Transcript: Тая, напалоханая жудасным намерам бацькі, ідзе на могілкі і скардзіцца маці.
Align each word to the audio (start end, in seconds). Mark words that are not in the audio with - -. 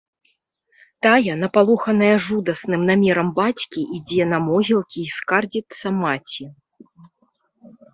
Тая, 1.05 1.33
напалоханая 1.43 2.15
жудасным 2.29 2.81
намерам 2.89 3.29
бацькі, 3.39 3.79
ідзе 4.01 4.23
на 4.35 4.43
могілкі 4.49 4.99
і 5.07 5.17
скардзіцца 5.21 5.87
маці. 6.05 6.43